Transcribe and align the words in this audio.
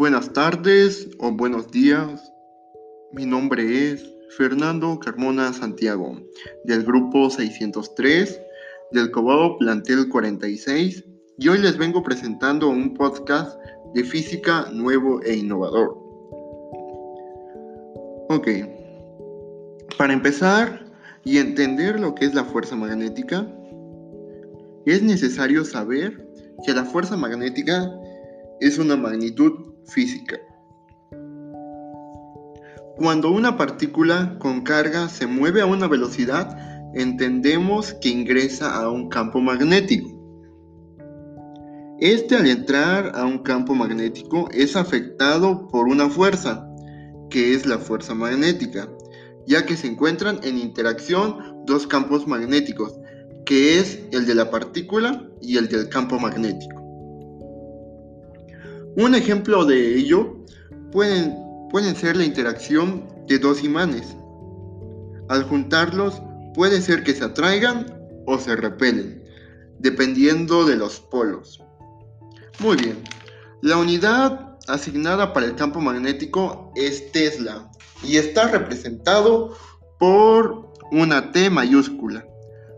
Buenas 0.00 0.32
tardes 0.32 1.10
o 1.18 1.30
buenos 1.30 1.70
días. 1.70 2.32
Mi 3.12 3.26
nombre 3.26 3.92
es 3.92 4.02
Fernando 4.38 4.98
Carmona 4.98 5.52
Santiago, 5.52 6.16
del 6.64 6.84
grupo 6.84 7.28
603 7.28 8.40
del 8.92 9.10
Cobao 9.10 9.58
Plantel 9.58 10.08
46, 10.08 11.04
y 11.36 11.48
hoy 11.48 11.58
les 11.58 11.76
vengo 11.76 12.02
presentando 12.02 12.70
un 12.70 12.94
podcast 12.94 13.60
de 13.92 14.02
física 14.02 14.70
nuevo 14.72 15.20
e 15.22 15.36
innovador. 15.36 15.90
Ok, 18.30 18.48
para 19.98 20.14
empezar 20.14 20.82
y 21.24 21.36
entender 21.36 22.00
lo 22.00 22.14
que 22.14 22.24
es 22.24 22.34
la 22.34 22.44
fuerza 22.44 22.74
magnética, 22.74 23.46
es 24.86 25.02
necesario 25.02 25.62
saber 25.62 26.26
que 26.64 26.72
la 26.72 26.86
fuerza 26.86 27.18
magnética 27.18 27.92
es 28.60 28.78
una 28.78 28.96
magnitud 28.96 29.69
física. 29.86 30.38
Cuando 32.96 33.30
una 33.30 33.56
partícula 33.56 34.36
con 34.38 34.60
carga 34.60 35.08
se 35.08 35.26
mueve 35.26 35.62
a 35.62 35.66
una 35.66 35.88
velocidad, 35.88 36.54
entendemos 36.94 37.94
que 37.94 38.10
ingresa 38.10 38.74
a 38.74 38.90
un 38.90 39.08
campo 39.08 39.40
magnético. 39.40 40.10
Este 41.98 42.36
al 42.36 42.46
entrar 42.46 43.12
a 43.14 43.24
un 43.24 43.38
campo 43.38 43.74
magnético 43.74 44.48
es 44.52 44.76
afectado 44.76 45.68
por 45.68 45.88
una 45.88 46.08
fuerza, 46.08 46.66
que 47.30 47.54
es 47.54 47.66
la 47.66 47.78
fuerza 47.78 48.14
magnética, 48.14 48.88
ya 49.46 49.64
que 49.64 49.76
se 49.76 49.86
encuentran 49.86 50.40
en 50.42 50.58
interacción 50.58 51.64
dos 51.66 51.86
campos 51.86 52.26
magnéticos, 52.26 52.98
que 53.46 53.78
es 53.78 54.00
el 54.12 54.26
de 54.26 54.34
la 54.34 54.50
partícula 54.50 55.28
y 55.40 55.56
el 55.56 55.68
del 55.68 55.88
campo 55.88 56.18
magnético. 56.18 56.79
Un 58.96 59.14
ejemplo 59.14 59.64
de 59.64 59.96
ello 59.96 60.36
pueden, 60.92 61.34
pueden 61.70 61.94
ser 61.94 62.16
la 62.16 62.24
interacción 62.24 63.06
de 63.26 63.38
dos 63.38 63.62
imanes. 63.62 64.16
Al 65.28 65.44
juntarlos 65.44 66.20
puede 66.54 66.80
ser 66.80 67.04
que 67.04 67.14
se 67.14 67.24
atraigan 67.24 67.86
o 68.26 68.38
se 68.38 68.56
repelen, 68.56 69.24
dependiendo 69.78 70.64
de 70.64 70.76
los 70.76 71.00
polos. 71.00 71.62
Muy 72.58 72.76
bien, 72.76 72.98
la 73.62 73.76
unidad 73.76 74.58
asignada 74.66 75.32
para 75.32 75.46
el 75.46 75.54
campo 75.54 75.80
magnético 75.80 76.72
es 76.74 77.12
Tesla 77.12 77.70
y 78.02 78.16
está 78.16 78.48
representado 78.48 79.56
por 79.98 80.72
una 80.90 81.30
T 81.32 81.48
mayúscula. 81.48 82.26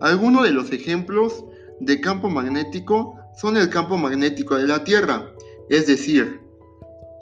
Algunos 0.00 0.44
de 0.44 0.50
los 0.50 0.70
ejemplos 0.70 1.44
de 1.80 2.00
campo 2.00 2.28
magnético 2.28 3.16
son 3.36 3.56
el 3.56 3.70
campo 3.70 3.96
magnético 3.96 4.56
de 4.56 4.66
la 4.66 4.84
Tierra, 4.84 5.30
es 5.68 5.86
decir, 5.86 6.40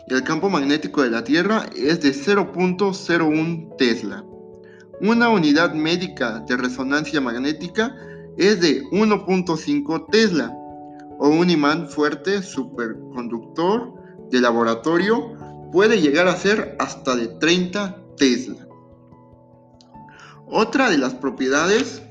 el 0.09 0.23
campo 0.25 0.51
magnético 0.51 1.03
de 1.03 1.11
la 1.11 1.25
Tierra 1.25 1.67
es 1.77 2.01
de 2.01 2.13
0.01 2.13 3.77
Tesla. 3.77 4.25
Una 5.01 5.29
unidad 5.31 5.75
médica 5.75 6.41
de 6.41 6.57
resonancia 6.57 7.21
magnética 7.21 7.97
es 8.37 8.61
de 8.61 8.83
1.5 8.85 10.07
Tesla. 10.11 10.57
O 11.19 11.29
un 11.29 11.51
imán 11.51 11.89
fuerte 11.89 12.43
superconductor 12.43 13.95
de 14.31 14.41
laboratorio 14.41 15.71
puede 15.71 16.01
llegar 16.01 16.27
a 16.27 16.37
ser 16.37 16.77
hasta 16.79 17.15
de 17.15 17.29
30 17.29 17.97
Tesla. 18.17 18.67
Otra 20.47 20.91
de 20.91 20.99
las 20.99 21.15
propiedades 21.15 22.03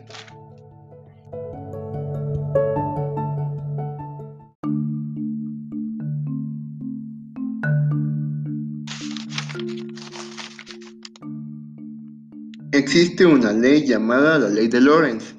Existe 12.82 13.28
una 13.28 13.54
ley 13.54 13.86
llamada 13.86 14.40
la 14.40 14.50
ley 14.50 14.68
de 14.68 14.82
Lorentz, 14.82 15.36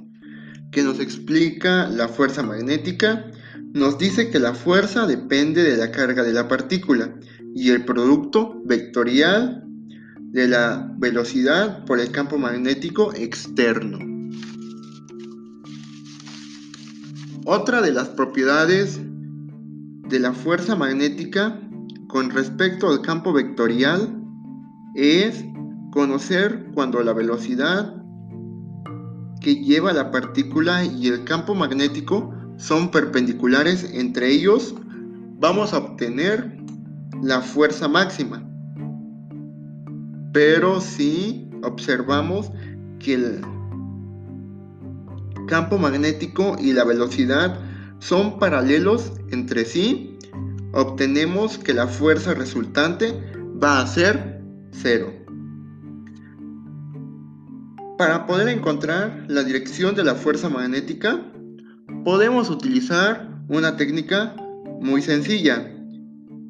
que 0.71 0.85
nos 0.85 1.01
explica 1.01 1.89
la 1.89 2.07
fuerza 2.07 2.45
magnética, 2.45 3.33
nos 3.73 3.99
dice 3.99 4.31
que 4.31 4.39
la 4.39 4.55
fuerza 4.55 5.09
depende 5.09 5.65
de 5.65 5.77
la 5.77 5.91
carga 5.91 6.23
de 6.23 6.33
la 6.33 6.47
partícula 6.47 7.13
y 7.53 7.71
el 7.71 7.85
producto 7.85 8.63
vectorial 8.65 9.65
de 10.21 10.47
la 10.47 10.95
velocidad 10.99 11.85
por 11.85 11.99
el 11.99 12.13
campo 12.13 12.39
magnético 12.39 13.13
externo. 13.13 13.99
Otra 17.45 17.83
de 17.83 17.91
las 17.91 18.09
propiedades 18.11 19.01
de 19.03 20.21
la 20.21 20.33
fuerza 20.33 20.77
magnética 20.77 21.61
con 22.07 22.31
respecto 22.31 22.89
al 22.89 23.03
campo 23.03 23.33
vectorial 23.33 24.17
es 24.95 25.45
Conocer 25.93 26.71
cuando 26.73 27.03
la 27.03 27.13
velocidad 27.13 28.03
que 29.43 29.57
lleva 29.57 29.93
la 29.93 30.11
partícula 30.11 30.85
y 30.87 31.09
el 31.09 31.25
campo 31.25 31.55
magnético 31.55 32.33
son 32.57 32.91
perpendiculares 32.91 33.85
entre 33.93 34.31
ellos, 34.31 34.75
vamos 35.39 35.75
a 35.75 35.79
obtener 35.79 36.57
la 37.23 37.43
fuerza 37.43 37.89
máxima. 37.89 38.43
Pero 40.33 40.81
si 40.81 41.51
observamos 41.63 42.51
que 42.99 43.13
el 43.13 43.41
campo 45.47 45.77
magnético 45.77 46.57
y 46.59 46.73
la 46.73 46.85
velocidad 46.85 47.61
son 47.99 48.39
paralelos 48.39 49.13
entre 49.31 49.67
sí, 49.67 50.17
obtenemos 50.73 51.59
que 51.59 51.75
la 51.75 51.87
fuerza 51.87 52.33
resultante 52.33 53.13
va 53.63 53.83
a 53.83 53.87
ser 53.87 54.43
cero. 54.71 55.22
Para 58.03 58.27
poder 58.27 58.49
encontrar 58.49 59.27
la 59.29 59.45
dirección 59.45 59.95
de 59.95 60.03
la 60.03 60.17
fuerza 60.17 60.49
magnética, 60.49 61.21
podemos 62.05 62.51
utilizar 62.51 63.29
una 63.47 63.77
técnica 63.77 64.35
muy 64.81 65.03
sencilla. 65.03 65.73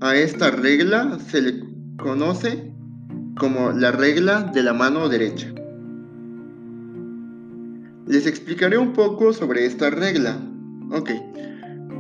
A 0.01 0.17
esta 0.17 0.51
regla 0.51 1.19
se 1.19 1.43
le 1.43 1.63
conoce 1.99 2.73
como 3.37 3.71
la 3.73 3.93
regla 3.93 4.51
de 4.55 4.63
la 4.63 4.73
mano 4.73 5.11
derecha. 5.11 5.53
Les 8.07 8.27
explicaré 8.27 8.79
un 8.79 8.95
poco 8.95 9.35
sobre 9.35 9.67
esta 9.67 9.91
regla. 9.91 10.39
Ok, 10.91 11.11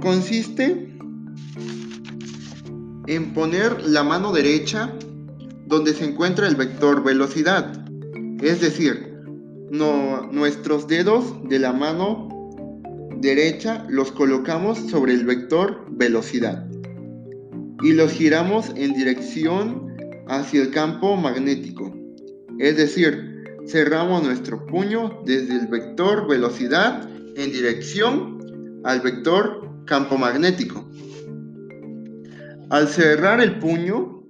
consiste 0.00 0.96
en 3.06 3.34
poner 3.34 3.86
la 3.86 4.02
mano 4.02 4.32
derecha 4.32 4.90
donde 5.66 5.92
se 5.92 6.06
encuentra 6.06 6.48
el 6.48 6.56
vector 6.56 7.04
velocidad. 7.04 7.84
Es 8.40 8.62
decir, 8.62 9.11
nuestros 9.72 10.86
dedos 10.86 11.48
de 11.48 11.58
la 11.58 11.72
mano 11.72 12.28
derecha 13.20 13.86
los 13.88 14.12
colocamos 14.12 14.78
sobre 14.90 15.14
el 15.14 15.24
vector 15.24 15.86
velocidad 15.88 16.68
y 17.82 17.94
los 17.94 18.12
giramos 18.12 18.70
en 18.76 18.92
dirección 18.92 19.96
hacia 20.28 20.60
el 20.60 20.70
campo 20.72 21.16
magnético. 21.16 21.90
Es 22.58 22.76
decir, 22.76 23.44
cerramos 23.66 24.22
nuestro 24.22 24.66
puño 24.66 25.22
desde 25.24 25.60
el 25.60 25.66
vector 25.68 26.28
velocidad 26.28 27.08
en 27.36 27.50
dirección 27.50 28.82
al 28.84 29.00
vector 29.00 29.70
campo 29.86 30.18
magnético. 30.18 30.86
Al 32.68 32.88
cerrar 32.88 33.40
el 33.40 33.58
puño, 33.58 34.22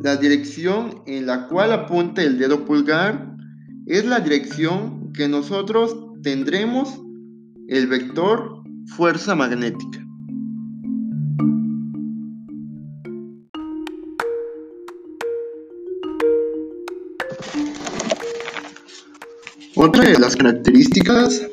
la 0.00 0.16
dirección 0.16 1.02
en 1.06 1.26
la 1.26 1.46
cual 1.46 1.72
apunta 1.72 2.22
el 2.22 2.36
dedo 2.36 2.64
pulgar 2.64 3.37
es 3.88 4.04
la 4.04 4.20
dirección 4.20 5.14
que 5.14 5.28
nosotros 5.28 5.96
tendremos 6.22 7.00
el 7.68 7.86
vector 7.86 8.62
fuerza 8.86 9.34
magnética. 9.34 10.04
Otra 19.74 20.04
de 20.04 20.18
las 20.18 20.36
características 20.36 21.48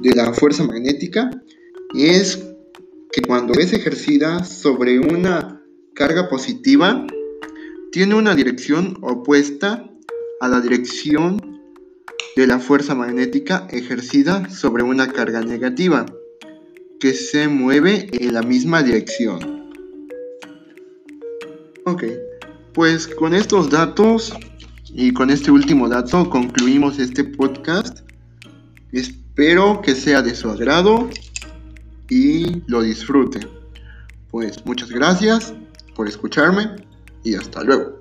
de 0.00 0.14
la 0.14 0.32
fuerza 0.32 0.64
magnética 0.64 1.30
es 1.94 2.42
que 3.12 3.20
cuando 3.20 3.52
es 3.52 3.74
ejercida 3.74 4.44
sobre 4.44 4.98
una 4.98 5.62
carga 5.94 6.30
positiva, 6.30 7.06
tiene 7.92 8.14
una 8.14 8.34
dirección 8.34 8.96
opuesta 9.02 9.84
a 10.40 10.48
la 10.48 10.60
dirección 10.60 11.55
de 12.36 12.46
la 12.46 12.58
fuerza 12.58 12.94
magnética 12.94 13.66
ejercida 13.70 14.48
sobre 14.50 14.82
una 14.82 15.08
carga 15.08 15.40
negativa 15.40 16.04
que 17.00 17.14
se 17.14 17.48
mueve 17.48 18.10
en 18.12 18.34
la 18.34 18.42
misma 18.42 18.82
dirección. 18.82 19.70
Ok, 21.86 22.04
pues 22.74 23.08
con 23.08 23.34
estos 23.34 23.70
datos 23.70 24.34
y 24.84 25.12
con 25.12 25.30
este 25.30 25.50
último 25.50 25.88
dato 25.88 26.28
concluimos 26.28 26.98
este 26.98 27.24
podcast. 27.24 28.00
Espero 28.92 29.80
que 29.80 29.94
sea 29.94 30.20
de 30.20 30.34
su 30.34 30.50
agrado 30.50 31.08
y 32.10 32.62
lo 32.66 32.82
disfrute. 32.82 33.40
Pues 34.30 34.64
muchas 34.66 34.90
gracias 34.90 35.54
por 35.94 36.06
escucharme 36.06 36.76
y 37.24 37.34
hasta 37.34 37.62
luego. 37.64 37.95